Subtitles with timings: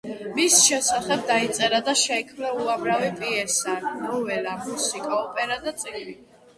[0.37, 6.23] მის შესახებ დაიწერა და შეიქმნა უამრავი პიესა, ნოველა, მუსიკა, ოპერა და წიგნი.